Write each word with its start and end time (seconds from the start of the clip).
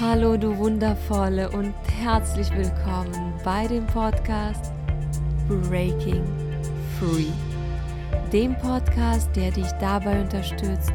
Hallo 0.00 0.36
du 0.36 0.58
wundervolle 0.58 1.48
und 1.52 1.72
herzlich 2.02 2.50
willkommen 2.50 3.32
bei 3.44 3.68
dem 3.68 3.86
Podcast 3.86 4.72
Breaking 5.46 6.24
Free. 6.98 7.30
Dem 8.32 8.58
Podcast, 8.58 9.28
der 9.36 9.52
dich 9.52 9.70
dabei 9.78 10.20
unterstützt, 10.20 10.90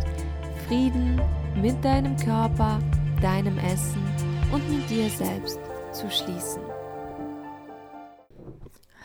Frieden 0.67 1.21
mit 1.61 1.81
deinem 1.81 2.17
Körper, 2.17 2.79
deinem 3.21 3.57
Essen 3.59 4.03
und 4.51 4.69
mit 4.69 4.89
dir 4.89 5.09
selbst 5.09 5.61
zu 5.93 6.11
schließen. 6.11 6.61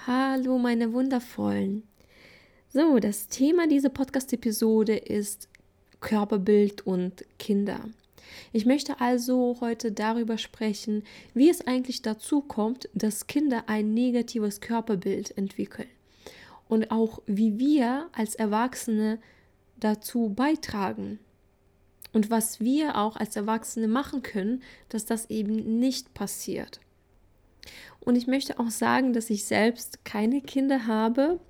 Hallo 0.09 0.59
meine 0.59 0.93
wundervollen. 0.93 1.85
So, 2.69 2.99
das 2.99 3.29
Thema 3.29 3.69
dieser 3.69 3.91
Podcast-Episode 3.91 4.97
ist 4.97 5.49
Körperbild 6.01 6.85
und 6.85 7.25
Kinder. 7.39 7.79
Ich 8.53 8.67
möchte 8.67 9.01
also 9.01 9.59
heute 9.61 9.93
darüber 9.93 10.39
sprechen, 10.39 11.03
wie 11.35 11.51
es 11.51 11.67
eigentlich 11.67 12.03
dazu 12.03 12.41
kommt, 12.41 12.89
dass 12.95 13.27
Kinder 13.27 13.65
ein 13.67 13.95
negatives 13.95 14.61
Körperbild 14.61 15.37
entwickeln 15.37 15.89
und 16.69 16.91
auch 16.91 17.21
wie 17.27 17.59
wir 17.59 18.09
als 18.13 18.35
Erwachsene 18.35 19.19
dazu 19.79 20.31
beitragen 20.35 21.19
und 22.13 22.31
was 22.31 22.61
wir 22.61 22.97
auch 22.97 23.17
als 23.17 23.37
Erwachsene 23.37 23.89
machen 23.89 24.23
können, 24.23 24.63
dass 24.89 25.05
das 25.05 25.29
eben 25.31 25.79
nicht 25.79 26.15
passiert. 26.15 26.81
Und 28.01 28.17
ich 28.17 28.27
möchte 28.27 28.59
auch 28.59 28.71
sagen, 28.71 29.13
dass 29.13 29.31
ich 29.31 29.45
selbst 29.45 30.05
keine 30.05 30.41
Kinder 30.41 30.87
habe, 30.87 31.41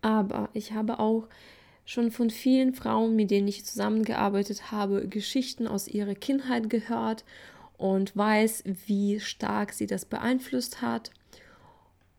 aber 0.00 0.48
ich 0.52 0.72
habe 0.72 0.98
auch 0.98 1.28
schon 1.84 2.10
von 2.10 2.30
vielen 2.30 2.74
Frauen, 2.74 3.14
mit 3.14 3.30
denen 3.30 3.48
ich 3.48 3.64
zusammengearbeitet 3.64 4.70
habe, 4.70 5.06
Geschichten 5.08 5.66
aus 5.66 5.88
ihrer 5.88 6.14
Kindheit 6.14 6.70
gehört 6.70 7.24
und 7.76 8.16
weiß, 8.16 8.64
wie 8.86 9.20
stark 9.20 9.72
sie 9.72 9.86
das 9.86 10.04
beeinflusst 10.04 10.80
hat. 10.80 11.10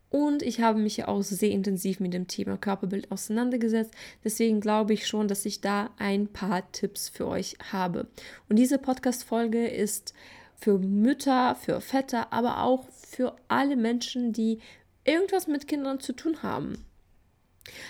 Und 0.10 0.44
ich 0.44 0.62
habe 0.62 0.80
mich 0.80 0.98
ja 0.98 1.08
auch 1.10 1.24
sehr 1.24 1.50
intensiv 1.50 2.00
mit 2.00 2.14
dem 2.14 2.28
Thema 2.28 2.58
Körperbild 2.58 3.12
auseinandergesetzt. 3.12 3.94
Deswegen 4.24 4.62
glaube 4.62 4.94
ich 4.94 5.08
schon, 5.08 5.28
dass 5.28 5.46
ich 5.46 5.60
da 5.60 5.90
ein 5.98 6.28
paar 6.28 6.72
Tipps 6.72 7.10
für 7.10 7.28
euch 7.28 7.58
habe. 7.72 8.08
Und 8.48 8.58
diese 8.58 8.78
Podcast-Folge 8.78 9.68
ist 9.68 10.14
für 10.58 10.78
Mütter, 10.78 11.56
für 11.56 11.82
Väter, 11.82 12.32
aber 12.32 12.64
auch 12.64 12.88
für 12.92 13.36
alle 13.50 13.76
Menschen, 13.76 14.32
die 14.32 14.60
irgendwas 15.04 15.48
mit 15.48 15.68
Kindern 15.68 16.00
zu 16.00 16.14
tun 16.14 16.44
haben. 16.44 16.86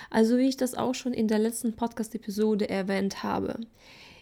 Also 0.10 0.38
wie 0.38 0.48
ich 0.48 0.58
das 0.58 0.76
auch 0.76 0.96
schon 0.96 1.14
in 1.14 1.28
der 1.28 1.40
letzten 1.40 1.74
Podcast-Episode 1.74 2.70
erwähnt 2.70 3.24
habe, 3.24 3.60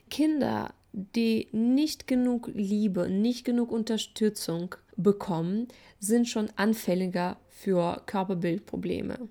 Kinder, 0.10 0.74
die 0.92 1.48
nicht 1.52 2.08
genug 2.08 2.50
Liebe, 2.54 3.10
nicht 3.10 3.46
genug 3.46 3.72
Unterstützung 3.72 4.76
bekommen, 4.96 5.68
sind 6.00 6.28
schon 6.28 6.50
anfälliger 6.56 7.38
für 7.50 8.02
Körperbildprobleme. 8.06 9.28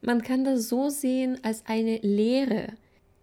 Man 0.00 0.22
kann 0.22 0.44
das 0.44 0.68
so 0.68 0.90
sehen 0.90 1.38
als 1.42 1.64
eine 1.66 1.98
Lehre, 1.98 2.74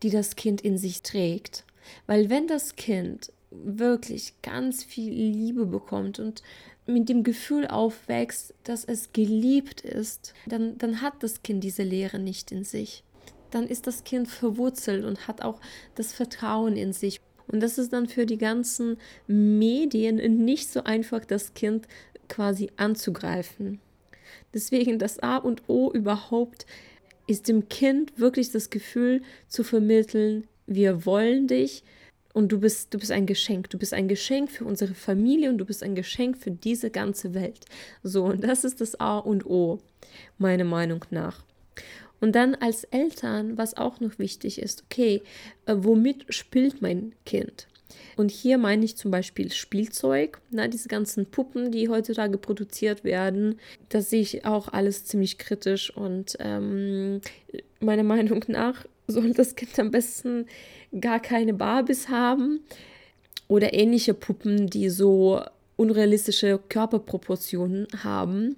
die 0.04 0.10
das 0.10 0.36
Kind 0.36 0.62
in 0.62 0.78
sich 0.78 1.04
trägt. 1.04 1.64
Weil 2.08 2.30
wenn 2.30 2.48
das 2.48 2.76
Kind 2.76 3.32
wirklich 3.52 4.42
ganz 4.42 4.84
viel 4.84 5.14
Liebe 5.14 5.66
bekommt 5.66 6.20
und 6.20 6.44
mit 6.86 7.10
dem 7.10 7.24
Gefühl 7.24 7.68
aufwächst, 7.68 8.54
dass 8.64 8.86
es 8.86 9.12
geliebt 9.14 9.82
ist, 9.82 10.34
dann, 10.46 10.78
dann 10.78 11.02
hat 11.02 11.24
das 11.24 11.42
Kind 11.42 11.64
diese 11.64 11.84
Leere 11.84 12.20
nicht 12.20 12.52
in 12.52 12.64
sich. 12.64 13.04
Dann 13.52 13.68
ist 13.68 13.88
das 13.88 14.04
Kind 14.04 14.28
verwurzelt 14.28 15.06
und 15.06 15.28
hat 15.28 15.42
auch 15.42 15.60
das 15.96 16.14
Vertrauen 16.14 16.76
in 16.76 16.94
sich. 16.94 17.22
Und 17.48 17.62
das 17.62 17.78
ist 17.78 17.94
dann 17.94 18.08
für 18.08 18.26
die 18.26 18.38
ganzen 18.38 18.98
Medien 19.28 20.18
nicht 20.46 20.70
so 20.70 20.84
einfach, 20.84 21.26
das 21.26 21.54
Kind 21.54 21.88
quasi 22.28 22.72
anzugreifen. 22.78 23.80
Deswegen 24.54 25.00
das 25.00 25.20
A 25.20 25.38
und 25.38 25.64
O 25.68 25.92
überhaupt 25.92 26.66
ist 27.28 27.48
dem 27.48 27.70
Kind 27.70 28.20
wirklich 28.20 28.52
das 28.52 28.70
Gefühl 28.70 29.22
zu 29.48 29.64
vermitteln, 29.64 30.48
wir 30.68 31.06
wollen 31.06 31.48
dich, 31.48 31.84
und 32.36 32.50
du 32.52 32.60
bist, 32.60 32.94
du 32.94 33.00
bist 33.00 33.14
ein 33.14 33.26
Geschenk. 33.26 33.70
Du 33.70 33.78
bist 33.78 33.94
ein 33.94 34.10
Geschenk 34.10 34.52
für 34.52 34.66
unsere 34.66 34.94
Familie 34.94 35.50
und 35.50 35.58
du 35.58 35.64
bist 35.64 35.82
ein 35.82 35.96
Geschenk 35.96 36.38
für 36.38 36.52
diese 36.52 36.92
ganze 36.92 37.34
Welt. 37.34 37.64
So, 38.04 38.26
und 38.26 38.44
das 38.44 38.66
ist 38.66 38.82
das 38.82 39.00
A 39.00 39.20
und 39.20 39.46
O, 39.46 39.80
meiner 40.38 40.66
Meinung 40.66 41.06
nach. 41.12 41.46
Und 42.20 42.36
dann 42.36 42.54
als 42.54 42.84
Eltern, 42.84 43.58
was 43.58 43.78
auch 43.78 44.02
noch 44.02 44.20
wichtig 44.20 44.62
ist, 44.62 44.84
okay, 44.84 45.22
äh, 45.66 45.76
womit 45.78 46.26
spielt 46.28 46.82
mein 46.82 47.14
Kind? 47.26 47.68
Und 48.18 48.32
hier 48.32 48.58
meine 48.58 48.84
ich 48.84 48.98
zum 48.98 49.12
Beispiel 49.12 49.50
Spielzeug, 49.54 50.42
na, 50.52 50.68
diese 50.68 50.90
ganzen 50.90 51.28
Puppen, 51.28 51.72
die 51.72 51.88
heutzutage 51.88 52.38
produziert 52.38 53.06
werden. 53.06 53.60
Das 53.88 54.10
sehe 54.10 54.22
ich 54.22 54.44
auch 54.44 54.68
alles 54.68 55.06
ziemlich 55.06 55.38
kritisch 55.38 55.96
und 55.96 56.36
ähm, 56.40 57.22
meiner 57.80 58.04
Meinung 58.14 58.44
nach 58.50 58.86
soll 59.08 59.34
das 59.34 59.56
Kind 59.56 59.80
am 59.80 59.92
besten 59.92 60.48
gar 61.00 61.20
keine 61.20 61.54
Barbies 61.54 62.10
haben 62.10 62.62
oder 63.48 63.74
ähnliche 63.74 64.14
Puppen, 64.14 64.68
die 64.68 64.90
so 64.90 65.42
unrealistische 65.78 66.60
Körperproportionen 66.70 67.88
haben. 68.04 68.56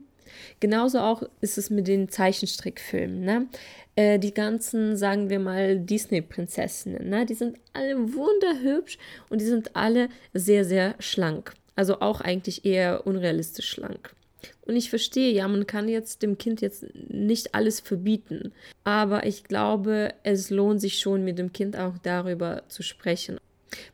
Genauso 0.59 0.99
auch 0.99 1.23
ist 1.41 1.57
es 1.57 1.69
mit 1.69 1.87
den 1.87 2.09
Zeichenstrickfilmen. 2.09 3.21
Ne? 3.21 3.47
Äh, 3.95 4.19
die 4.19 4.33
ganzen, 4.33 4.95
sagen 4.95 5.29
wir 5.29 5.39
mal, 5.39 5.79
Disney-Prinzessinnen, 5.79 7.09
ne? 7.09 7.25
die 7.25 7.33
sind 7.33 7.57
alle 7.73 7.95
wunderhübsch 8.13 8.97
und 9.29 9.41
die 9.41 9.45
sind 9.45 9.75
alle 9.75 10.09
sehr, 10.33 10.65
sehr 10.65 10.95
schlank. 10.99 11.53
Also 11.75 12.01
auch 12.01 12.21
eigentlich 12.21 12.65
eher 12.65 13.05
unrealistisch 13.05 13.69
schlank. 13.69 14.13
Und 14.65 14.75
ich 14.75 14.89
verstehe, 14.89 15.31
ja, 15.31 15.47
man 15.47 15.65
kann 15.65 15.87
jetzt 15.87 16.21
dem 16.21 16.37
Kind 16.37 16.61
jetzt 16.61 16.85
nicht 17.09 17.55
alles 17.55 17.79
verbieten. 17.79 18.53
Aber 18.83 19.25
ich 19.25 19.43
glaube, 19.43 20.13
es 20.23 20.49
lohnt 20.49 20.81
sich 20.81 20.99
schon, 20.99 21.23
mit 21.23 21.39
dem 21.39 21.53
Kind 21.53 21.77
auch 21.77 21.97
darüber 22.03 22.63
zu 22.67 22.83
sprechen. 22.83 23.37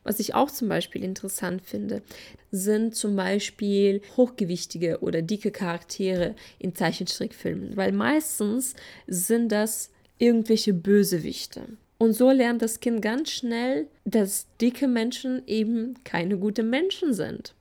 Was 0.02 0.20
ich 0.20 0.34
auch 0.34 0.50
zum 0.50 0.68
Beispiel 0.68 1.02
interessant 1.02 1.62
finde, 1.62 2.02
sind 2.50 2.94
zum 2.94 3.16
Beispiel 3.16 4.02
hochgewichtige 4.16 5.00
oder 5.00 5.22
dicke 5.22 5.50
Charaktere 5.50 6.34
in 6.58 6.74
Zeichentrickfilmen, 6.74 7.76
weil 7.76 7.92
meistens 7.92 8.74
sind 9.06 9.50
das 9.50 9.90
irgendwelche 10.18 10.72
Bösewichte. 10.72 11.62
Und 11.98 12.12
so 12.12 12.30
lernt 12.30 12.62
das 12.62 12.80
Kind 12.80 13.02
ganz 13.02 13.30
schnell, 13.30 13.88
dass 14.04 14.46
dicke 14.60 14.88
Menschen 14.88 15.42
eben 15.46 15.94
keine 16.04 16.38
guten 16.38 16.70
Menschen 16.70 17.14
sind 17.14 17.54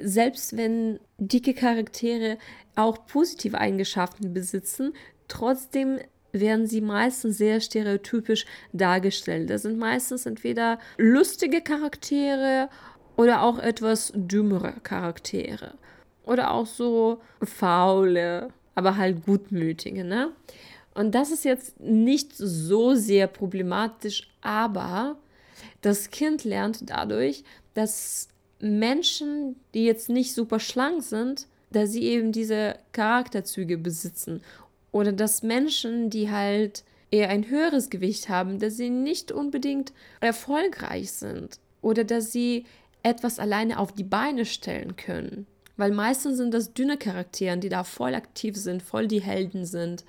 selbst 0.00 0.56
wenn 0.56 1.00
dicke 1.18 1.54
Charaktere 1.54 2.38
auch 2.76 3.06
positive 3.06 3.58
Eigenschaften 3.58 4.32
besitzen, 4.32 4.94
trotzdem 5.28 5.98
werden 6.32 6.66
sie 6.66 6.80
meistens 6.80 7.38
sehr 7.38 7.60
stereotypisch 7.60 8.46
dargestellt. 8.72 9.50
Das 9.50 9.62
sind 9.62 9.78
meistens 9.78 10.26
entweder 10.26 10.78
lustige 10.96 11.60
Charaktere 11.60 12.68
oder 13.16 13.42
auch 13.42 13.58
etwas 13.58 14.12
dümmere 14.14 14.74
Charaktere. 14.82 15.74
Oder 16.24 16.52
auch 16.52 16.66
so 16.66 17.20
faule, 17.42 18.50
aber 18.74 18.96
halt 18.96 19.24
gutmütige, 19.24 20.04
ne? 20.04 20.32
Und 20.94 21.14
das 21.14 21.30
ist 21.30 21.44
jetzt 21.44 21.80
nicht 21.80 22.32
so 22.36 22.94
sehr 22.94 23.28
problematisch, 23.28 24.28
aber 24.40 25.16
das 25.80 26.10
Kind 26.10 26.44
lernt 26.44 26.90
dadurch, 26.90 27.44
dass 27.74 28.28
Menschen, 28.60 29.56
die 29.74 29.84
jetzt 29.84 30.08
nicht 30.08 30.34
super 30.34 30.60
schlank 30.60 31.02
sind, 31.02 31.46
da 31.70 31.86
sie 31.86 32.04
eben 32.04 32.32
diese 32.32 32.76
Charakterzüge 32.92 33.78
besitzen. 33.78 34.42
Oder 34.90 35.12
dass 35.12 35.42
Menschen, 35.42 36.10
die 36.10 36.30
halt 36.30 36.84
eher 37.10 37.28
ein 37.28 37.48
höheres 37.48 37.90
Gewicht 37.90 38.28
haben, 38.28 38.58
dass 38.58 38.76
sie 38.76 38.90
nicht 38.90 39.32
unbedingt 39.32 39.92
erfolgreich 40.20 41.12
sind. 41.12 41.58
Oder 41.82 42.04
dass 42.04 42.32
sie 42.32 42.64
etwas 43.02 43.38
alleine 43.38 43.78
auf 43.78 43.92
die 43.92 44.04
Beine 44.04 44.44
stellen 44.44 44.96
können. 44.96 45.46
Weil 45.76 45.92
meistens 45.92 46.38
sind 46.38 46.52
das 46.52 46.74
dünne 46.74 46.96
Charaktere, 46.96 47.56
die 47.56 47.68
da 47.68 47.84
voll 47.84 48.14
aktiv 48.14 48.56
sind, 48.56 48.82
voll 48.82 49.06
die 49.06 49.22
Helden 49.22 49.64
sind. 49.64 50.04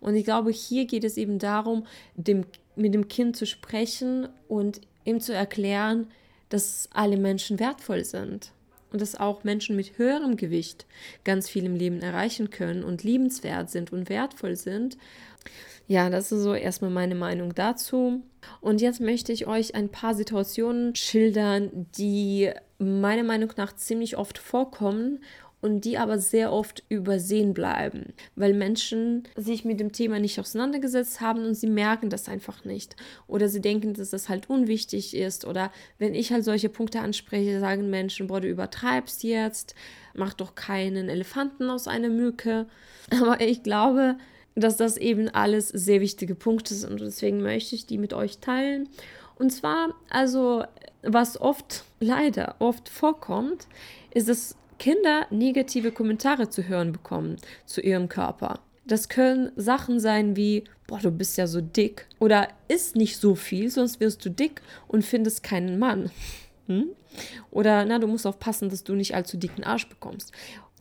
Und 0.00 0.16
ich 0.16 0.24
glaube, 0.24 0.50
hier 0.50 0.86
geht 0.86 1.04
es 1.04 1.16
eben 1.16 1.38
darum, 1.38 1.86
dem, 2.16 2.44
mit 2.74 2.92
dem 2.92 3.06
Kind 3.06 3.36
zu 3.36 3.46
sprechen 3.46 4.28
und 4.48 4.80
ihm 5.04 5.20
zu 5.20 5.32
erklären, 5.32 6.08
dass 6.52 6.88
alle 6.92 7.16
Menschen 7.16 7.58
wertvoll 7.58 8.04
sind 8.04 8.52
und 8.92 9.00
dass 9.00 9.18
auch 9.18 9.44
Menschen 9.44 9.74
mit 9.74 9.98
höherem 9.98 10.36
Gewicht 10.36 10.86
ganz 11.24 11.48
viel 11.48 11.64
im 11.64 11.76
Leben 11.76 12.00
erreichen 12.00 12.50
können 12.50 12.84
und 12.84 13.02
liebenswert 13.02 13.70
sind 13.70 13.92
und 13.92 14.08
wertvoll 14.08 14.56
sind. 14.56 14.98
Ja, 15.88 16.10
das 16.10 16.30
ist 16.30 16.42
so 16.42 16.54
erstmal 16.54 16.90
meine 16.90 17.14
Meinung 17.14 17.54
dazu. 17.54 18.22
Und 18.60 18.80
jetzt 18.80 19.00
möchte 19.00 19.32
ich 19.32 19.46
euch 19.46 19.74
ein 19.74 19.88
paar 19.88 20.14
Situationen 20.14 20.94
schildern, 20.94 21.86
die 21.96 22.50
meiner 22.78 23.24
Meinung 23.24 23.52
nach 23.56 23.74
ziemlich 23.74 24.16
oft 24.16 24.38
vorkommen 24.38 25.20
und 25.62 25.84
die 25.84 25.96
aber 25.96 26.18
sehr 26.18 26.52
oft 26.52 26.82
übersehen 26.88 27.54
bleiben, 27.54 28.12
weil 28.34 28.52
Menschen 28.52 29.22
sich 29.36 29.64
mit 29.64 29.78
dem 29.78 29.92
Thema 29.92 30.18
nicht 30.18 30.38
auseinandergesetzt 30.40 31.20
haben 31.20 31.44
und 31.46 31.54
sie 31.54 31.68
merken 31.68 32.10
das 32.10 32.28
einfach 32.28 32.64
nicht. 32.64 32.96
Oder 33.28 33.48
sie 33.48 33.60
denken, 33.60 33.94
dass 33.94 34.10
das 34.10 34.28
halt 34.28 34.50
unwichtig 34.50 35.16
ist. 35.16 35.44
Oder 35.46 35.70
wenn 35.98 36.14
ich 36.14 36.32
halt 36.32 36.44
solche 36.44 36.68
Punkte 36.68 37.00
anspreche, 37.00 37.60
sagen 37.60 37.88
Menschen, 37.90 38.26
boah, 38.26 38.40
du 38.40 38.48
übertreibst 38.48 39.22
jetzt, 39.22 39.76
mach 40.14 40.34
doch 40.34 40.56
keinen 40.56 41.08
Elefanten 41.08 41.70
aus 41.70 41.86
einer 41.86 42.10
Mücke. 42.10 42.66
Aber 43.10 43.40
ich 43.40 43.62
glaube, 43.62 44.16
dass 44.56 44.76
das 44.76 44.96
eben 44.96 45.28
alles 45.28 45.68
sehr 45.68 46.00
wichtige 46.00 46.34
Punkte 46.34 46.74
sind 46.74 46.92
und 46.92 47.02
deswegen 47.02 47.40
möchte 47.40 47.76
ich 47.76 47.86
die 47.86 47.98
mit 47.98 48.12
euch 48.14 48.38
teilen. 48.38 48.88
Und 49.38 49.50
zwar, 49.50 49.94
also, 50.10 50.64
was 51.02 51.40
oft, 51.40 51.84
leider 52.00 52.56
oft 52.58 52.88
vorkommt, 52.88 53.68
ist, 54.12 54.28
dass 54.28 54.56
Kinder 54.82 55.28
negative 55.30 55.92
Kommentare 55.92 56.50
zu 56.50 56.66
hören 56.66 56.90
bekommen 56.90 57.36
zu 57.66 57.80
ihrem 57.80 58.08
Körper. 58.08 58.58
Das 58.84 59.08
können 59.08 59.52
Sachen 59.54 60.00
sein 60.00 60.34
wie, 60.34 60.64
boah, 60.88 60.98
du 60.98 61.12
bist 61.12 61.38
ja 61.38 61.46
so 61.46 61.60
dick 61.60 62.08
oder 62.18 62.48
isst 62.66 62.96
nicht 62.96 63.16
so 63.16 63.36
viel, 63.36 63.70
sonst 63.70 64.00
wirst 64.00 64.24
du 64.24 64.28
dick 64.28 64.60
und 64.88 65.04
findest 65.04 65.44
keinen 65.44 65.78
Mann. 65.78 66.10
Hm? 66.68 66.90
Oder, 67.50 67.84
na, 67.84 67.98
du 67.98 68.06
musst 68.06 68.24
aufpassen, 68.24 68.70
dass 68.70 68.84
du 68.84 68.94
nicht 68.94 69.16
allzu 69.16 69.36
dicken 69.36 69.64
Arsch 69.64 69.88
bekommst. 69.88 70.30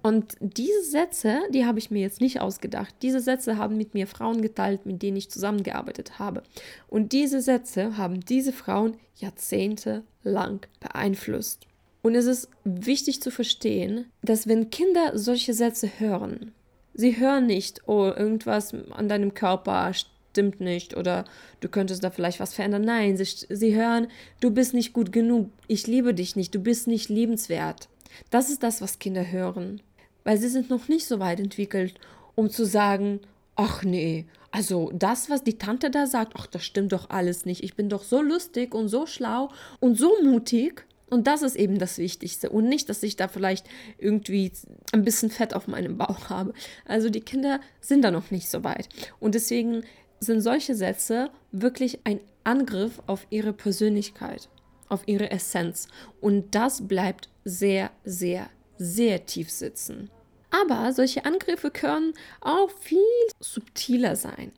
Und 0.03 0.37
diese 0.39 0.83
Sätze, 0.83 1.39
die 1.49 1.65
habe 1.65 1.79
ich 1.79 1.89
mir 1.89 2.01
jetzt 2.01 2.21
nicht 2.21 2.39
ausgedacht. 2.39 2.93
Diese 3.01 3.19
Sätze 3.19 3.57
haben 3.57 3.77
mit 3.77 3.95
mir 3.95 4.05
Frauen 4.05 4.43
geteilt, 4.43 4.85
mit 4.85 5.01
denen 5.01 5.17
ich 5.17 5.31
zusammengearbeitet 5.31 6.19
habe. 6.19 6.43
Und 6.87 7.13
diese 7.13 7.41
Sätze 7.41 7.97
haben 7.97 8.19
diese 8.19 8.53
Frauen 8.53 8.97
jahrzehntelang 9.15 10.61
beeinflusst. 10.79 11.65
Und 12.01 12.15
es 12.15 12.25
ist 12.25 12.49
wichtig 12.63 13.21
zu 13.21 13.29
verstehen, 13.31 14.05
dass 14.23 14.47
wenn 14.47 14.69
Kinder 14.69 15.17
solche 15.17 15.53
Sätze 15.53 15.89
hören, 15.99 16.51
sie 16.93 17.19
hören 17.19 17.45
nicht, 17.45 17.87
oh, 17.87 18.05
irgendwas 18.05 18.73
an 18.91 19.07
deinem 19.07 19.33
Körper 19.33 19.93
stimmt 19.93 20.61
nicht 20.61 20.95
oder 20.97 21.25
du 21.59 21.69
könntest 21.69 22.03
da 22.03 22.09
vielleicht 22.09 22.39
was 22.39 22.53
verändern. 22.53 22.83
Nein, 22.83 23.17
sie, 23.17 23.45
sie 23.49 23.75
hören, 23.75 24.07
du 24.39 24.49
bist 24.51 24.73
nicht 24.73 24.93
gut 24.93 25.11
genug, 25.11 25.49
ich 25.67 25.87
liebe 25.87 26.13
dich 26.13 26.35
nicht, 26.35 26.55
du 26.55 26.59
bist 26.59 26.87
nicht 26.87 27.09
liebenswert. 27.09 27.87
Das 28.29 28.49
ist 28.49 28.63
das, 28.63 28.81
was 28.81 28.99
Kinder 28.99 29.29
hören. 29.31 29.81
Weil 30.23 30.37
sie 30.37 30.49
sind 30.49 30.69
noch 30.69 30.87
nicht 30.87 31.05
so 31.05 31.19
weit 31.19 31.39
entwickelt, 31.39 31.95
um 32.35 32.49
zu 32.49 32.65
sagen, 32.65 33.19
ach 33.55 33.83
nee, 33.83 34.25
also 34.51 34.91
das, 34.93 35.29
was 35.29 35.43
die 35.43 35.57
Tante 35.57 35.89
da 35.89 36.05
sagt, 36.07 36.33
ach, 36.35 36.45
das 36.45 36.63
stimmt 36.63 36.91
doch 36.91 37.09
alles 37.09 37.45
nicht. 37.45 37.63
Ich 37.63 37.75
bin 37.75 37.89
doch 37.89 38.03
so 38.03 38.21
lustig 38.21 38.75
und 38.75 38.89
so 38.89 39.05
schlau 39.05 39.49
und 39.79 39.97
so 39.97 40.21
mutig. 40.23 40.85
Und 41.11 41.27
das 41.27 41.41
ist 41.41 41.57
eben 41.57 41.77
das 41.77 41.97
Wichtigste. 41.97 42.49
Und 42.49 42.69
nicht, 42.69 42.87
dass 42.87 43.03
ich 43.03 43.17
da 43.17 43.27
vielleicht 43.27 43.67
irgendwie 43.97 44.51
ein 44.93 45.03
bisschen 45.03 45.29
Fett 45.29 45.53
auf 45.53 45.67
meinem 45.67 45.97
Bauch 45.97 46.29
habe. 46.29 46.53
Also 46.85 47.09
die 47.09 47.19
Kinder 47.19 47.59
sind 47.81 48.01
da 48.01 48.11
noch 48.11 48.31
nicht 48.31 48.49
so 48.49 48.63
weit. 48.63 48.87
Und 49.19 49.35
deswegen 49.35 49.83
sind 50.21 50.39
solche 50.39 50.73
Sätze 50.73 51.29
wirklich 51.51 51.99
ein 52.05 52.21
Angriff 52.45 53.01
auf 53.07 53.27
ihre 53.29 53.51
Persönlichkeit, 53.51 54.47
auf 54.87 55.05
ihre 55.05 55.31
Essenz. 55.31 55.89
Und 56.21 56.55
das 56.55 56.87
bleibt 56.87 57.27
sehr, 57.43 57.91
sehr, 58.05 58.49
sehr 58.77 59.25
tief 59.25 59.51
sitzen. 59.51 60.09
Aber 60.49 60.93
solche 60.93 61.25
Angriffe 61.25 61.71
können 61.71 62.13
auch 62.39 62.71
viel 62.79 62.99
subtiler 63.41 64.15
sein. 64.15 64.53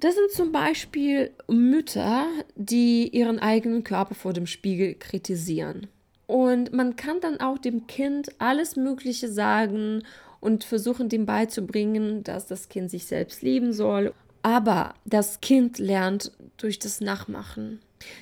Das 0.00 0.14
sind 0.14 0.30
zum 0.30 0.52
Beispiel 0.52 1.32
Mütter, 1.48 2.26
die 2.54 3.08
ihren 3.08 3.40
eigenen 3.40 3.82
Körper 3.82 4.14
vor 4.14 4.32
dem 4.32 4.46
Spiegel 4.46 4.94
kritisieren. 4.94 5.88
Und 6.26 6.72
man 6.72 6.94
kann 6.94 7.20
dann 7.20 7.40
auch 7.40 7.58
dem 7.58 7.86
Kind 7.88 8.28
alles 8.38 8.76
Mögliche 8.76 9.28
sagen 9.28 10.04
und 10.40 10.62
versuchen, 10.62 11.08
dem 11.08 11.26
beizubringen, 11.26 12.22
dass 12.22 12.46
das 12.46 12.68
Kind 12.68 12.90
sich 12.90 13.06
selbst 13.06 13.42
lieben 13.42 13.72
soll. 13.72 14.12
Aber 14.42 14.94
das 15.04 15.40
Kind 15.40 15.78
lernt 15.78 16.30
durch 16.58 16.78
das 16.78 17.00
Nachmachen. 17.00 17.80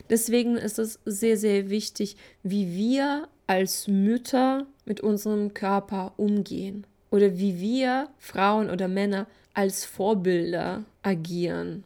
Deswegen 0.09 0.57
ist 0.57 0.79
es 0.79 0.99
sehr, 1.05 1.37
sehr 1.37 1.69
wichtig, 1.69 2.17
wie 2.43 2.75
wir 2.75 3.29
als 3.47 3.87
Mütter 3.87 4.67
mit 4.87 5.03
unserem 5.03 5.53
Körper 5.53 6.15
umgehen 6.17 6.87
oder 7.11 7.39
wie 7.39 7.61
wir 7.61 8.09
Frauen 8.19 8.71
oder 8.71 8.89
Männer 8.89 9.27
als 9.53 9.85
Vorbilder 9.85 10.85
agieren. 11.07 11.85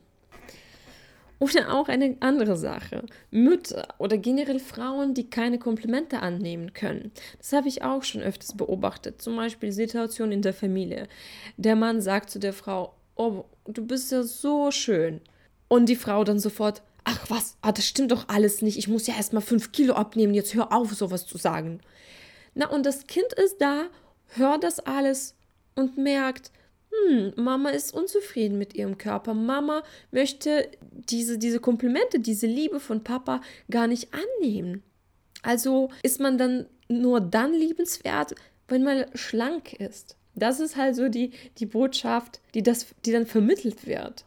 Oder 1.39 1.73
auch 1.73 1.89
eine 1.89 2.17
andere 2.21 2.57
Sache. 2.57 3.05
Mütter 3.31 3.95
oder 3.99 4.19
generell 4.19 4.59
Frauen, 4.59 5.15
die 5.15 5.31
keine 5.31 5.59
Komplimente 5.59 6.21
annehmen 6.21 6.75
können. 6.75 7.13
Das 7.39 7.53
habe 7.53 7.69
ich 7.69 7.83
auch 7.83 8.03
schon 8.03 8.21
öfters 8.21 8.55
beobachtet. 8.57 9.23
Zum 9.23 9.37
Beispiel 9.37 9.73
Situation 9.73 10.33
in 10.33 10.43
der 10.43 10.53
Familie. 10.53 11.09
Der 11.57 11.77
Mann 11.77 12.03
sagt 12.03 12.31
zu 12.31 12.39
der 12.39 12.53
Frau, 12.53 12.95
oh, 13.15 13.45
du 13.67 13.87
bist 13.87 14.13
ja 14.13 14.23
so 14.23 14.71
schön. 14.71 15.23
Und 15.69 15.89
die 15.89 15.97
Frau 15.97 16.25
dann 16.25 16.39
sofort, 16.39 16.83
ach 17.05 17.31
was, 17.31 17.57
ah, 17.63 17.73
das 17.73 17.87
stimmt 17.87 18.13
doch 18.13 18.29
alles 18.29 18.61
nicht. 18.61 18.77
Ich 18.77 18.89
muss 18.89 19.07
ja 19.07 19.15
erst 19.17 19.33
mal 19.33 19.41
fünf 19.41 19.73
Kilo 19.73 19.95
abnehmen. 19.95 20.35
Jetzt 20.35 20.55
hör 20.55 20.75
auf, 20.75 20.93
sowas 20.93 21.27
zu 21.27 21.39
sagen. 21.39 21.81
Na, 22.55 22.69
und 22.69 22.85
das 22.85 23.07
Kind 23.07 23.33
ist 23.33 23.63
da, 23.63 23.85
hört 24.35 24.63
das 24.63 24.79
alles 24.81 25.35
und 25.75 25.97
merkt, 25.97 26.53
hm, 26.91 27.33
Mama 27.37 27.71
ist 27.71 27.95
unzufrieden 27.95 28.59
mit 28.59 28.75
ihrem 28.75 28.99
Körper. 28.99 29.35
Mama 29.35 29.83
möchte 30.11 30.69
diese, 30.91 31.39
diese 31.39 31.61
Komplimente, 31.61 32.19
diese 32.19 32.47
Liebe 32.47 32.81
von 32.81 33.05
Papa 33.05 33.41
gar 33.71 33.87
nicht 33.87 34.09
annehmen. 34.13 34.83
Also 35.43 35.91
ist 36.03 36.21
man 36.21 36.37
dann 36.37 36.67
nur 36.89 37.21
dann 37.21 37.53
liebenswert, 37.53 38.35
wenn 38.69 38.83
man 38.83 39.07
schlank 39.15 39.73
ist. 39.75 40.17
Das 40.35 40.61
ist 40.61 40.77
halt 40.77 40.97
so 40.97 41.09
die, 41.09 41.33
die 41.59 41.67
Botschaft, 41.67 42.41
die, 42.55 42.63
das, 42.63 42.87
die 43.05 43.13
dann 43.13 43.27
vermittelt 43.27 43.87
wird. 43.87 44.25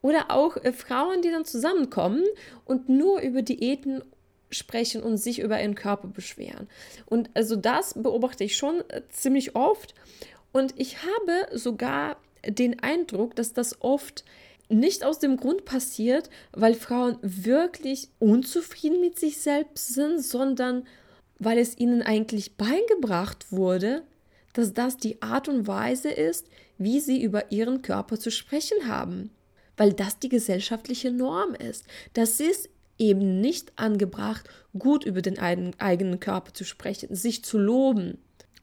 Oder 0.00 0.30
auch 0.30 0.56
äh, 0.58 0.72
Frauen, 0.72 1.22
die 1.22 1.30
dann 1.30 1.44
zusammenkommen 1.44 2.24
und 2.64 2.88
nur 2.88 3.20
über 3.20 3.42
Diäten 3.42 4.02
sprechen 4.50 5.02
und 5.02 5.18
sich 5.18 5.40
über 5.40 5.60
ihren 5.60 5.74
Körper 5.74 6.08
beschweren. 6.08 6.68
Und 7.06 7.30
also 7.34 7.56
das 7.56 7.94
beobachte 7.94 8.44
ich 8.44 8.56
schon 8.56 8.80
äh, 8.88 9.02
ziemlich 9.10 9.54
oft. 9.56 9.94
Und 10.52 10.74
ich 10.76 10.98
habe 11.02 11.58
sogar 11.58 12.16
den 12.46 12.80
Eindruck, 12.80 13.36
dass 13.36 13.52
das 13.52 13.80
oft 13.80 14.24
nicht 14.68 15.04
aus 15.04 15.18
dem 15.18 15.36
Grund 15.36 15.64
passiert, 15.64 16.28
weil 16.52 16.74
Frauen 16.74 17.18
wirklich 17.22 18.08
unzufrieden 18.18 19.00
mit 19.00 19.18
sich 19.18 19.38
selbst 19.38 19.94
sind, 19.94 20.22
sondern 20.22 20.86
weil 21.38 21.58
es 21.58 21.78
ihnen 21.78 22.02
eigentlich 22.02 22.56
beigebracht 22.56 23.50
wurde, 23.50 24.02
dass 24.52 24.74
das 24.74 24.96
die 24.96 25.22
Art 25.22 25.48
und 25.48 25.66
Weise 25.66 26.10
ist, 26.10 26.46
wie 26.78 27.00
sie 27.00 27.22
über 27.22 27.52
ihren 27.52 27.82
Körper 27.82 28.18
zu 28.18 28.30
sprechen 28.30 28.88
haben. 28.88 29.30
Weil 29.76 29.92
das 29.92 30.18
die 30.18 30.28
gesellschaftliche 30.28 31.12
Norm 31.12 31.54
ist. 31.54 31.84
Das 32.12 32.40
ist 32.40 32.68
eben 32.98 33.40
nicht 33.40 33.72
angebracht, 33.76 34.48
gut 34.76 35.04
über 35.04 35.22
den 35.22 35.38
eigenen 35.38 36.20
Körper 36.20 36.52
zu 36.52 36.64
sprechen, 36.64 37.14
sich 37.14 37.44
zu 37.44 37.58
loben. 37.58 38.18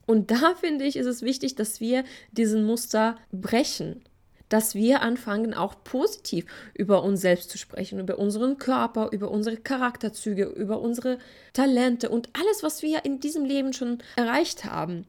Und 0.05 0.31
da 0.31 0.55
finde 0.59 0.85
ich, 0.85 0.95
ist 0.95 1.07
es 1.07 1.21
wichtig, 1.21 1.55
dass 1.55 1.79
wir 1.79 2.03
diesen 2.31 2.65
Muster 2.65 3.17
brechen, 3.31 4.03
dass 4.49 4.75
wir 4.75 5.01
anfangen, 5.01 5.53
auch 5.53 5.83
positiv 5.83 6.45
über 6.73 7.03
uns 7.03 7.21
selbst 7.21 7.49
zu 7.49 7.57
sprechen, 7.57 7.99
über 7.99 8.19
unseren 8.19 8.57
Körper, 8.57 9.09
über 9.11 9.31
unsere 9.31 9.57
Charakterzüge, 9.57 10.45
über 10.45 10.79
unsere 10.79 11.17
Talente 11.53 12.09
und 12.09 12.29
alles, 12.33 12.61
was 12.61 12.81
wir 12.83 13.05
in 13.05 13.19
diesem 13.19 13.45
Leben 13.45 13.73
schon 13.73 13.99
erreicht 14.15 14.65
haben. 14.65 15.05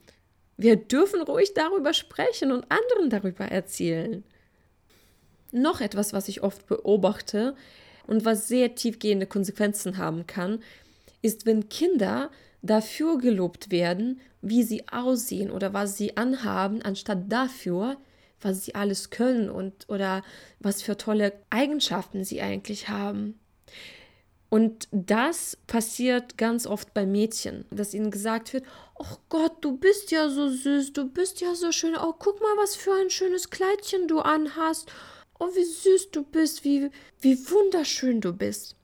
Wir 0.57 0.77
dürfen 0.77 1.21
ruhig 1.21 1.53
darüber 1.53 1.93
sprechen 1.93 2.51
und 2.51 2.65
anderen 2.71 3.11
darüber 3.11 3.45
erzählen. 3.45 4.25
Noch 5.53 5.81
etwas, 5.81 6.13
was 6.15 6.29
ich 6.29 6.43
oft 6.43 6.67
beobachte 6.67 7.55
und 8.07 8.25
was 8.25 8.49
sehr 8.49 8.75
tiefgehende 8.75 9.27
Konsequenzen 9.27 9.99
haben 9.99 10.27
kann, 10.27 10.63
ist, 11.21 11.45
wenn 11.45 11.69
Kinder 11.69 12.31
dafür 12.67 13.19
gelobt 13.19 13.71
werden, 13.71 14.21
wie 14.43 14.63
sie 14.63 14.89
aussehen 14.89 15.51
oder 15.51 15.73
was 15.73 15.97
sie 15.97 16.17
anhaben, 16.17 16.83
anstatt 16.83 17.31
dafür, 17.33 17.97
was 18.41 18.65
sie 18.65 18.75
alles 18.75 19.11
können 19.11 19.49
und 19.51 19.89
oder 19.89 20.23
was 20.61 20.83
für 20.83 20.97
tolle 20.97 21.33
Eigenschaften 21.51 22.25
sie 22.25 22.43
eigentlich 22.43 22.89
haben. 22.89 23.39
Und 24.49 24.87
das 24.93 25.59
passiert 25.67 26.39
ganz 26.39 26.67
oft 26.67 26.95
bei 26.95 27.05
Mädchen, 27.05 27.65
dass 27.71 27.95
ihnen 27.95 28.13
gesagt 28.13 28.53
wird, 28.53 28.65
oh 28.95 29.17
Gott, 29.29 29.57
du 29.61 29.77
bist 29.77 30.13
ja 30.13 30.29
so 30.29 30.49
süß, 30.49 30.93
du 30.93 31.09
bist 31.09 31.41
ja 31.41 31.55
so 31.55 31.73
schön, 31.73 31.97
oh 31.97 32.15
guck 32.17 32.41
mal, 32.41 32.57
was 32.57 32.77
für 32.77 32.95
ein 32.95 33.11
schönes 33.11 33.51
Kleidchen 33.51 34.07
du 34.07 34.21
anhast, 34.21 34.91
oh 35.41 35.49
wie 35.55 35.65
süß 35.65 36.13
du 36.13 36.23
bist, 36.23 36.65
wie, 36.65 36.91
wie 37.21 37.37
wunderschön 37.51 38.21
du 38.21 38.33
bist. 38.33 38.77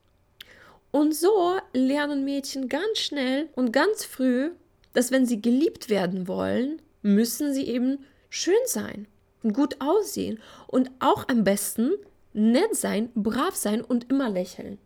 Und 0.92 1.14
so 1.14 1.56
lernen 1.72 2.25
Mädchen 2.25 2.68
ganz 2.68 2.99
schnell 2.99 3.49
und 3.56 3.72
ganz 3.72 4.04
früh, 4.04 4.52
dass 4.92 5.11
wenn 5.11 5.26
sie 5.26 5.42
geliebt 5.42 5.88
werden 5.88 6.28
wollen, 6.28 6.80
müssen 7.02 7.52
sie 7.52 7.66
eben 7.66 8.04
schön 8.30 8.54
sein 8.66 9.08
gut 9.50 9.76
aussehen 9.80 10.38
und 10.68 10.90
auch 11.00 11.28
am 11.28 11.44
besten 11.44 11.92
nett 12.32 12.76
sein, 12.76 13.11
brav 13.14 13.56
sein 13.56 13.82
und 13.82 14.11
immer 14.11 14.30
lächeln. 14.30 14.78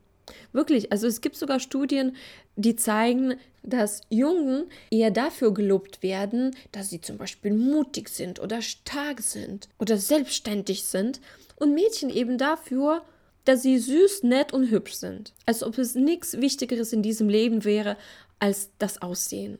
Wirklich, 0.52 0.90
also 0.90 1.06
es 1.06 1.20
gibt 1.20 1.36
sogar 1.36 1.60
Studien, 1.60 2.16
die 2.56 2.74
zeigen, 2.74 3.34
dass 3.62 4.00
Jungen 4.08 4.66
eher 4.90 5.10
dafür 5.10 5.52
gelobt 5.52 6.02
werden, 6.02 6.56
dass 6.72 6.90
sie 6.90 7.00
zum 7.00 7.16
Beispiel 7.16 7.52
mutig 7.52 8.08
sind 8.08 8.40
oder 8.40 8.62
stark 8.62 9.20
sind 9.20 9.68
oder 9.78 9.98
selbstständig 9.98 10.84
sind 10.84 11.20
und 11.56 11.74
Mädchen 11.74 12.10
eben 12.10 12.38
dafür, 12.38 13.02
dass 13.46 13.62
sie 13.62 13.78
süß, 13.78 14.24
nett 14.24 14.52
und 14.52 14.70
hübsch 14.70 14.94
sind. 14.94 15.32
Als 15.46 15.62
ob 15.62 15.78
es 15.78 15.94
nichts 15.94 16.40
Wichtigeres 16.40 16.92
in 16.92 17.02
diesem 17.02 17.28
Leben 17.28 17.64
wäre 17.64 17.96
als 18.38 18.70
das 18.78 19.00
Aussehen. 19.00 19.58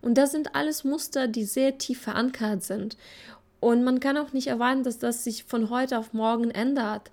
Und 0.00 0.14
das 0.14 0.32
sind 0.32 0.54
alles 0.54 0.82
Muster, 0.82 1.28
die 1.28 1.44
sehr 1.44 1.78
tief 1.78 2.00
verankert 2.00 2.64
sind. 2.64 2.96
Und 3.60 3.84
man 3.84 4.00
kann 4.00 4.16
auch 4.16 4.32
nicht 4.32 4.48
erwarten, 4.48 4.82
dass 4.82 4.98
das 4.98 5.24
sich 5.24 5.44
von 5.44 5.70
heute 5.70 5.98
auf 5.98 6.12
morgen 6.12 6.50
ändert. 6.50 7.10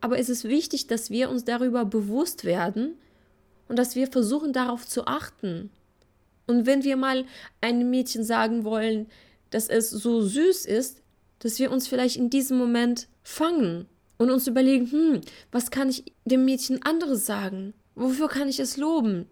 Aber 0.00 0.18
es 0.18 0.28
ist 0.28 0.44
wichtig, 0.44 0.86
dass 0.86 1.10
wir 1.10 1.30
uns 1.30 1.44
darüber 1.44 1.84
bewusst 1.84 2.44
werden 2.44 2.94
und 3.66 3.78
dass 3.78 3.96
wir 3.96 4.08
versuchen, 4.08 4.52
darauf 4.52 4.86
zu 4.86 5.06
achten. 5.06 5.70
Und 6.46 6.66
wenn 6.66 6.84
wir 6.84 6.96
mal 6.96 7.24
einem 7.60 7.90
Mädchen 7.90 8.24
sagen 8.24 8.64
wollen, 8.64 9.06
dass 9.50 9.68
es 9.68 9.90
so 9.90 10.20
süß 10.20 10.66
ist, 10.66 11.02
dass 11.38 11.58
wir 11.58 11.70
uns 11.70 11.88
vielleicht 11.88 12.16
in 12.16 12.28
diesem 12.28 12.58
Moment 12.58 13.08
fangen 13.22 13.86
und 14.20 14.30
uns 14.30 14.46
überlegen, 14.46 14.90
hm, 14.90 15.20
was 15.50 15.70
kann 15.70 15.88
ich 15.88 16.04
dem 16.26 16.44
Mädchen 16.44 16.82
anderes 16.82 17.24
sagen? 17.24 17.72
Wofür 17.94 18.28
kann 18.28 18.50
ich 18.50 18.60
es 18.60 18.76
loben? 18.76 19.24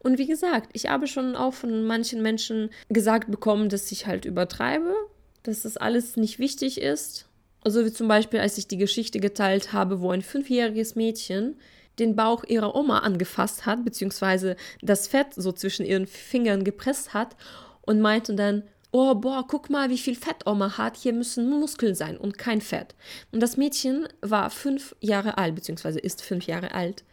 Und 0.00 0.18
wie 0.18 0.26
gesagt, 0.26 0.68
ich 0.74 0.90
habe 0.90 1.06
schon 1.06 1.34
auch 1.34 1.54
von 1.54 1.84
manchen 1.86 2.20
Menschen 2.20 2.68
gesagt 2.90 3.30
bekommen, 3.30 3.70
dass 3.70 3.90
ich 3.90 4.06
halt 4.06 4.26
übertreibe, 4.26 4.94
dass 5.42 5.62
das 5.62 5.78
alles 5.78 6.18
nicht 6.18 6.38
wichtig 6.38 6.82
ist. 6.82 7.28
Also 7.64 7.82
wie 7.86 7.92
zum 7.92 8.08
Beispiel, 8.08 8.40
als 8.40 8.58
ich 8.58 8.68
die 8.68 8.76
Geschichte 8.76 9.20
geteilt 9.20 9.72
habe, 9.72 10.02
wo 10.02 10.10
ein 10.10 10.20
fünfjähriges 10.20 10.96
Mädchen 10.96 11.56
den 11.98 12.14
Bauch 12.14 12.44
ihrer 12.44 12.74
Oma 12.74 12.98
angefasst 12.98 13.64
hat, 13.64 13.86
beziehungsweise 13.86 14.56
das 14.82 15.08
Fett 15.08 15.28
so 15.34 15.50
zwischen 15.50 15.86
ihren 15.86 16.06
Fingern 16.06 16.62
gepresst 16.64 17.14
hat 17.14 17.36
und 17.80 18.02
meinte 18.02 18.34
dann, 18.34 18.64
oh, 18.92 19.14
boah, 19.14 19.44
guck 19.46 19.70
mal, 19.70 19.90
wie 19.90 19.98
viel 19.98 20.16
Fett 20.16 20.46
Oma 20.46 20.76
hat, 20.78 20.96
hier 20.96 21.12
müssen 21.12 21.48
Muskeln 21.48 21.94
sein 21.94 22.16
und 22.16 22.38
kein 22.38 22.60
Fett. 22.60 22.94
Und 23.30 23.40
das 23.40 23.56
Mädchen 23.56 24.08
war 24.20 24.50
fünf 24.50 24.94
Jahre 25.00 25.38
alt, 25.38 25.54
beziehungsweise 25.54 26.00
ist 26.00 26.22
fünf 26.22 26.46
Jahre 26.46 26.74
alt. 26.74 27.04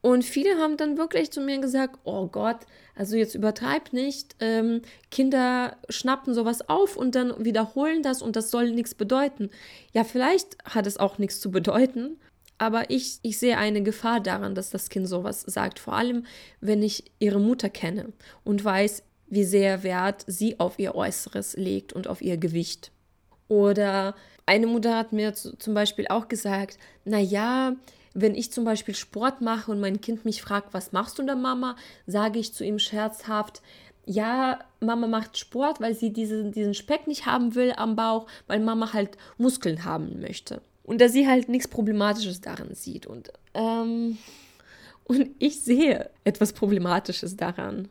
Und 0.00 0.24
viele 0.24 0.56
haben 0.58 0.76
dann 0.76 0.96
wirklich 0.96 1.32
zu 1.32 1.40
mir 1.40 1.58
gesagt, 1.58 1.98
oh 2.04 2.28
Gott, 2.28 2.58
also 2.94 3.16
jetzt 3.16 3.34
übertreib 3.34 3.92
nicht. 3.92 4.36
Ähm, 4.38 4.82
Kinder 5.10 5.76
schnappen 5.88 6.34
sowas 6.34 6.68
auf 6.68 6.96
und 6.96 7.14
dann 7.14 7.44
wiederholen 7.44 8.02
das 8.02 8.22
und 8.22 8.36
das 8.36 8.50
soll 8.50 8.70
nichts 8.70 8.94
bedeuten. 8.94 9.50
Ja, 9.92 10.04
vielleicht 10.04 10.56
hat 10.64 10.86
es 10.86 10.98
auch 10.98 11.18
nichts 11.18 11.40
zu 11.40 11.50
bedeuten, 11.50 12.16
aber 12.58 12.90
ich, 12.90 13.18
ich 13.22 13.38
sehe 13.38 13.58
eine 13.58 13.82
Gefahr 13.82 14.20
daran, 14.20 14.54
dass 14.54 14.70
das 14.70 14.88
Kind 14.88 15.08
sowas 15.08 15.42
sagt. 15.42 15.80
Vor 15.80 15.94
allem, 15.94 16.26
wenn 16.60 16.82
ich 16.82 17.04
ihre 17.18 17.40
Mutter 17.40 17.68
kenne 17.68 18.12
und 18.44 18.64
weiß, 18.64 19.02
wie 19.30 19.44
sehr 19.44 19.82
Wert 19.82 20.24
sie 20.26 20.58
auf 20.60 20.78
ihr 20.78 20.94
Äußeres 20.94 21.56
legt 21.56 21.92
und 21.92 22.08
auf 22.08 22.22
ihr 22.22 22.36
Gewicht. 22.36 22.90
Oder 23.48 24.14
eine 24.46 24.66
Mutter 24.66 24.96
hat 24.96 25.12
mir 25.12 25.34
zum 25.34 25.74
Beispiel 25.74 26.06
auch 26.08 26.28
gesagt, 26.28 26.78
na 27.04 27.18
ja, 27.18 27.74
wenn 28.14 28.34
ich 28.34 28.52
zum 28.52 28.64
Beispiel 28.64 28.94
Sport 28.94 29.40
mache 29.40 29.70
und 29.70 29.80
mein 29.80 30.00
Kind 30.00 30.24
mich 30.24 30.42
fragt, 30.42 30.74
was 30.74 30.92
machst 30.92 31.18
du 31.18 31.22
da, 31.22 31.34
Mama, 31.34 31.76
sage 32.06 32.38
ich 32.38 32.52
zu 32.52 32.64
ihm 32.64 32.78
scherzhaft, 32.78 33.62
ja, 34.06 34.58
Mama 34.80 35.06
macht 35.06 35.36
Sport, 35.36 35.80
weil 35.80 35.94
sie 35.94 36.12
diese, 36.12 36.44
diesen 36.50 36.74
Speck 36.74 37.06
nicht 37.06 37.26
haben 37.26 37.54
will 37.54 37.72
am 37.76 37.94
Bauch, 37.94 38.26
weil 38.46 38.60
Mama 38.60 38.94
halt 38.94 39.18
Muskeln 39.36 39.84
haben 39.84 40.20
möchte. 40.20 40.62
Und 40.82 41.02
dass 41.02 41.12
sie 41.12 41.28
halt 41.28 41.50
nichts 41.50 41.68
Problematisches 41.68 42.40
daran 42.40 42.74
sieht. 42.74 43.06
Und, 43.06 43.30
ähm, 43.52 44.16
und 45.04 45.30
ich 45.38 45.60
sehe 45.60 46.08
etwas 46.24 46.54
Problematisches 46.54 47.36
daran. 47.36 47.88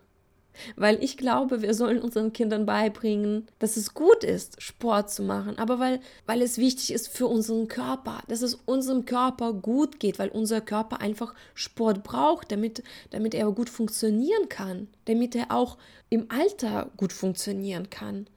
Weil 0.76 1.04
ich 1.04 1.18
glaube, 1.18 1.62
wir 1.62 1.74
sollen 1.74 2.02
unseren 2.02 2.34
Kindern 2.34 2.66
beibringen, 2.66 3.48
dass 3.60 3.78
es 3.78 3.94
gut 3.94 4.24
ist, 4.24 4.62
Sport 4.62 5.12
zu 5.12 5.24
machen, 5.24 5.58
aber 5.58 5.80
weil, 5.80 6.00
weil 6.26 6.42
es 6.42 6.58
wichtig 6.58 6.94
ist 6.94 7.08
für 7.08 7.28
unseren 7.28 7.68
Körper, 7.68 8.22
dass 8.28 8.42
es 8.42 8.56
unserem 8.56 9.06
Körper 9.06 9.54
gut 9.54 10.00
geht, 10.00 10.20
weil 10.20 10.30
unser 10.30 10.62
Körper 10.62 11.02
einfach 11.02 11.34
Sport 11.54 12.04
braucht, 12.04 12.52
damit, 12.52 12.84
damit 13.12 13.34
er 13.34 13.52
gut 13.52 13.70
funktionieren 13.70 14.50
kann, 14.50 14.88
damit 15.06 15.36
er 15.36 15.52
auch 15.52 15.78
im 16.10 16.28
Alter 16.30 16.90
gut 16.98 17.14
funktionieren 17.14 17.90
kann. 17.90 18.28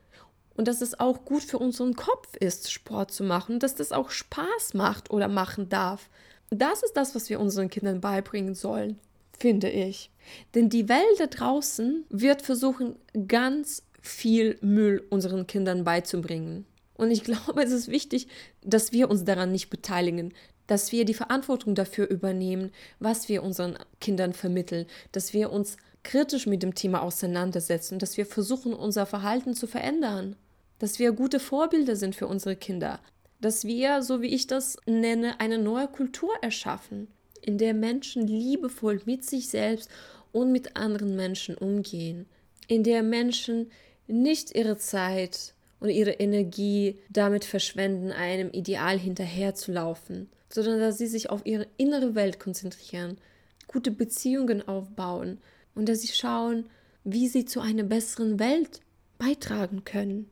Und 0.56 0.68
dass 0.68 0.80
es 0.82 0.98
auch 0.98 1.24
gut 1.24 1.42
für 1.42 1.58
unseren 1.58 1.96
Kopf 1.96 2.36
ist, 2.36 2.70
Sport 2.70 3.12
zu 3.12 3.24
machen, 3.24 3.60
dass 3.60 3.74
das 3.74 3.92
auch 3.92 4.10
Spaß 4.10 4.74
macht 4.74 5.10
oder 5.10 5.28
machen 5.28 5.68
darf. 5.68 6.10
Das 6.50 6.82
ist 6.82 6.96
das, 6.96 7.14
was 7.14 7.30
wir 7.30 7.40
unseren 7.40 7.70
Kindern 7.70 8.00
beibringen 8.00 8.54
sollen 8.54 8.98
finde 9.40 9.70
ich. 9.70 10.11
Denn 10.54 10.68
die 10.68 10.88
Welt 10.88 11.18
da 11.18 11.26
draußen 11.26 12.04
wird 12.11 12.42
versuchen, 12.42 12.97
ganz 13.26 13.82
viel 14.00 14.59
Müll 14.61 15.04
unseren 15.11 15.47
Kindern 15.47 15.85
beizubringen. 15.85 16.66
Und 16.94 17.11
ich 17.11 17.25
glaube, 17.25 17.62
es 17.62 17.73
ist 17.73 17.88
wichtig, 17.88 18.28
dass 18.62 18.92
wir 18.92 19.11
uns 19.11 19.25
daran 19.25 19.50
nicht 19.50 19.70
beteiligen, 19.70 20.35
dass 20.66 20.92
wir 20.92 21.04
die 21.04 21.14
Verantwortung 21.14 21.75
dafür 21.75 22.09
übernehmen, 22.09 22.70
was 23.00 23.28
wir 23.28 23.42
unseren 23.42 23.76
Kindern 24.00 24.32
vermitteln, 24.32 24.87
dass 25.11 25.32
wir 25.32 25.50
uns 25.50 25.78
kritisch 26.04 26.47
mit 26.47 26.62
dem 26.62 26.75
Thema 26.75 27.02
auseinandersetzen, 27.02 27.99
dass 27.99 28.16
wir 28.16 28.25
versuchen, 28.25 28.73
unser 28.73 29.06
Verhalten 29.06 29.54
zu 29.54 29.66
verändern, 29.66 30.37
dass 30.78 30.99
wir 30.99 31.12
gute 31.12 31.40
Vorbilder 31.40 31.97
sind 31.97 32.14
für 32.14 32.26
unsere 32.26 32.56
Kinder, 32.56 33.00
dass 33.40 33.64
wir, 33.64 34.02
so 34.02 34.23
wie 34.23 34.35
ich 34.35 34.47
das 34.47 34.76
nenne, 34.87 35.40
eine 35.40 35.59
neue 35.59 35.88
Kultur 35.88 36.30
erschaffen, 36.40 37.09
in 37.42 37.59
der 37.59 37.75
Menschen 37.75 38.26
liebevoll 38.26 39.00
mit 39.04 39.25
sich 39.25 39.49
selbst 39.49 39.90
und 40.32 40.52
mit 40.52 40.76
anderen 40.76 41.16
Menschen 41.16 41.56
umgehen, 41.56 42.26
in 42.68 42.85
der 42.85 43.02
Menschen 43.02 43.70
nicht 44.06 44.54
ihre 44.54 44.76
Zeit 44.76 45.54
und 45.80 45.88
ihre 45.88 46.12
Energie 46.12 46.99
damit 47.09 47.44
verschwenden, 47.44 48.12
einem 48.12 48.50
Ideal 48.50 48.99
hinterherzulaufen, 48.99 50.28
sondern 50.49 50.80
dass 50.80 50.99
sie 50.99 51.06
sich 51.06 51.30
auf 51.30 51.47
ihre 51.47 51.66
innere 51.76 52.14
Welt 52.14 52.38
konzentrieren, 52.38 53.18
gute 53.66 53.90
Beziehungen 53.90 54.66
aufbauen 54.66 55.38
und 55.75 55.88
dass 55.88 56.02
sie 56.02 56.09
schauen, 56.09 56.66
wie 57.04 57.28
sie 57.28 57.44
zu 57.44 57.61
einer 57.61 57.85
besseren 57.85 58.38
Welt 58.38 58.80
beitragen 59.18 59.85
können. 59.85 60.28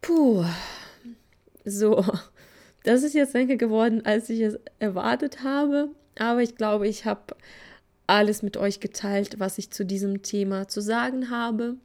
Puh, 0.00 0.44
so, 1.64 2.04
das 2.84 3.02
ist 3.02 3.14
jetzt 3.14 3.34
denke 3.34 3.56
geworden, 3.56 4.06
als 4.06 4.30
ich 4.30 4.40
es 4.40 4.58
erwartet 4.78 5.42
habe. 5.42 5.90
Aber 6.16 6.42
ich 6.42 6.56
glaube, 6.56 6.88
ich 6.88 7.04
habe 7.04 7.36
alles 8.06 8.42
mit 8.42 8.56
euch 8.56 8.80
geteilt, 8.80 9.38
was 9.38 9.58
ich 9.58 9.70
zu 9.70 9.84
diesem 9.84 10.22
Thema 10.22 10.68
zu 10.68 10.80
sagen 10.80 11.30
habe. 11.30 11.76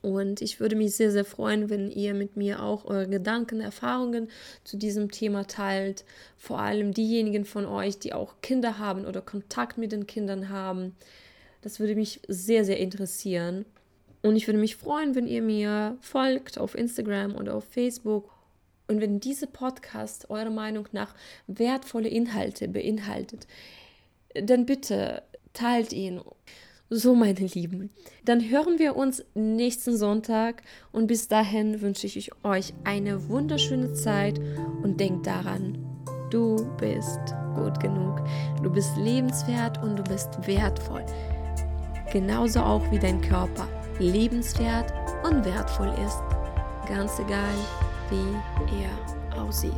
Und 0.00 0.42
ich 0.42 0.58
würde 0.58 0.74
mich 0.74 0.96
sehr, 0.96 1.12
sehr 1.12 1.24
freuen, 1.24 1.70
wenn 1.70 1.90
ihr 1.90 2.14
mit 2.14 2.36
mir 2.36 2.62
auch 2.62 2.86
eure 2.86 3.08
Gedanken, 3.08 3.60
Erfahrungen 3.60 4.28
zu 4.64 4.76
diesem 4.76 5.10
Thema 5.10 5.46
teilt. 5.46 6.04
Vor 6.36 6.58
allem 6.58 6.92
diejenigen 6.92 7.44
von 7.44 7.66
euch, 7.66 7.98
die 7.98 8.12
auch 8.12 8.34
Kinder 8.42 8.78
haben 8.78 9.04
oder 9.04 9.20
Kontakt 9.20 9.78
mit 9.78 9.92
den 9.92 10.06
Kindern 10.06 10.48
haben. 10.48 10.96
Das 11.60 11.78
würde 11.78 11.94
mich 11.94 12.20
sehr, 12.26 12.64
sehr 12.64 12.78
interessieren. 12.78 13.64
Und 14.22 14.36
ich 14.36 14.48
würde 14.48 14.58
mich 14.58 14.76
freuen, 14.76 15.14
wenn 15.14 15.26
ihr 15.26 15.42
mir 15.42 15.96
folgt 16.00 16.58
auf 16.58 16.74
Instagram 16.74 17.36
oder 17.36 17.54
auf 17.54 17.64
Facebook 17.64 18.30
und 18.92 19.00
wenn 19.00 19.20
diese 19.20 19.46
Podcast 19.46 20.30
eurer 20.30 20.50
Meinung 20.50 20.86
nach 20.92 21.14
wertvolle 21.46 22.08
Inhalte 22.08 22.68
beinhaltet, 22.68 23.46
dann 24.34 24.66
bitte 24.66 25.22
teilt 25.52 25.92
ihn. 25.92 26.20
So, 26.94 27.14
meine 27.14 27.46
Lieben, 27.46 27.88
dann 28.26 28.50
hören 28.50 28.78
wir 28.78 28.96
uns 28.96 29.24
nächsten 29.34 29.96
Sonntag 29.96 30.62
und 30.92 31.06
bis 31.06 31.26
dahin 31.26 31.80
wünsche 31.80 32.06
ich 32.06 32.30
euch 32.44 32.74
eine 32.84 33.30
wunderschöne 33.30 33.94
Zeit 33.94 34.38
und 34.82 35.00
denkt 35.00 35.26
daran, 35.26 35.78
du 36.30 36.56
bist 36.76 37.18
gut 37.54 37.80
genug, 37.80 38.22
du 38.62 38.70
bist 38.70 38.94
lebenswert 38.98 39.82
und 39.82 39.96
du 39.96 40.02
bist 40.02 40.46
wertvoll. 40.46 41.06
Genauso 42.12 42.60
auch 42.60 42.82
wie 42.90 42.98
dein 42.98 43.22
Körper 43.22 43.66
lebenswert 43.98 44.92
und 45.24 45.46
wertvoll 45.46 45.94
ist. 46.04 46.22
Ganz 46.86 47.18
egal, 47.18 47.54
wie 48.12 48.82
er 48.82 49.42
aussieht. 49.42 49.72